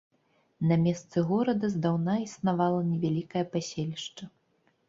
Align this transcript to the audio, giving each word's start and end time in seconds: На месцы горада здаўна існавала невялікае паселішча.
На 0.69 0.77
месцы 0.85 1.17
горада 1.31 1.69
здаўна 1.75 2.13
існавала 2.25 2.81
невялікае 2.91 3.45
паселішча. 3.53 4.23